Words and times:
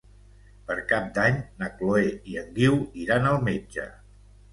Per 0.69 0.75
Cap 0.91 1.11
d'Any 1.17 1.35
na 1.63 1.69
Chloé 1.81 2.07
i 2.31 2.39
en 2.45 2.49
Guiu 2.55 2.79
iran 3.05 3.29
al 3.33 3.39
metge. 3.49 3.87